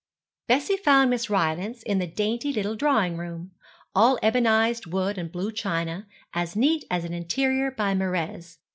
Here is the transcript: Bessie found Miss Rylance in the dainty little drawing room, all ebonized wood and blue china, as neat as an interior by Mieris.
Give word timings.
Bessie 0.47 0.77
found 0.77 1.11
Miss 1.11 1.29
Rylance 1.29 1.83
in 1.83 1.99
the 1.99 2.07
dainty 2.07 2.51
little 2.51 2.75
drawing 2.75 3.17
room, 3.17 3.51
all 3.93 4.17
ebonized 4.23 4.87
wood 4.87 5.15
and 5.15 5.31
blue 5.31 5.51
china, 5.51 6.07
as 6.33 6.55
neat 6.55 6.85
as 6.89 7.03
an 7.05 7.13
interior 7.13 7.69
by 7.69 7.93
Mieris. 7.93 8.57